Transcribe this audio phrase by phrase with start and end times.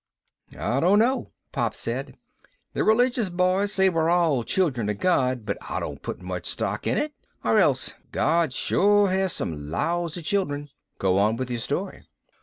[0.57, 2.15] "I don't know," Pop said.
[2.73, 5.47] "The religious boys say we're all children of God.
[5.69, 10.69] I don't put much stock in it or else God sure has some lousy children.
[10.97, 12.05] Go on with your story."